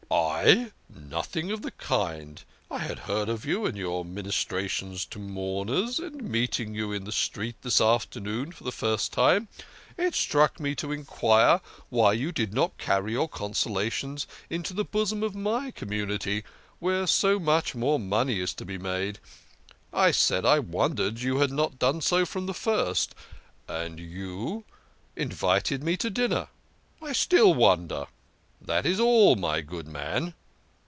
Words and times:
"I? 0.13 0.71
Nothing 0.89 1.51
of 1.51 1.61
the 1.61 1.71
kind. 1.71 2.43
I 2.69 2.79
had 2.79 2.99
heard 2.99 3.29
of 3.29 3.45
you 3.45 3.65
and 3.65 3.77
your 3.77 4.03
ministrations 4.03 5.05
to 5.05 5.19
mourners, 5.19 5.99
and 5.99 6.21
meeting 6.23 6.73
you 6.73 6.91
in 6.91 7.05
the 7.05 7.13
street 7.13 7.55
this 7.61 7.79
afternoon 7.79 8.51
for 8.51 8.65
the 8.65 8.73
first 8.73 9.13
time, 9.13 9.47
it 9.97 10.13
struck 10.13 10.59
me 10.59 10.75
to 10.75 10.87
enqtfire 10.87 11.61
why 11.89 12.11
you 12.13 12.33
did 12.33 12.53
not 12.53 12.77
carry 12.77 13.13
your 13.13 13.29
consolations 13.29 14.27
into 14.49 14.73
the 14.73 14.83
bosom 14.83 15.23
of 15.23 15.33
my 15.35 15.71
community 15.71 16.43
where 16.79 17.07
so 17.07 17.39
much 17.39 17.73
more 17.73 17.99
money 17.99 18.41
is 18.41 18.53
to 18.55 18.65
be 18.65 18.77
made. 18.77 19.19
I 19.93 20.11
said 20.11 20.45
I 20.45 20.59
wondered 20.59 21.21
you 21.21 21.37
had 21.37 21.51
not 21.53 21.79
done 21.79 22.01
so 22.01 22.25
from 22.25 22.47
the 22.47 22.53
first. 22.53 23.15
And 23.69 23.97
you 23.97 24.65
invited 25.15 25.81
me 25.83 25.95
to 25.97 26.09
dinner. 26.09 26.49
I 27.01 27.13
still 27.13 27.53
wonder. 27.53 28.07
That 28.63 28.85
is 28.85 28.99
all, 28.99 29.35
my 29.35 29.61
good 29.61 29.87
man." 29.87 30.35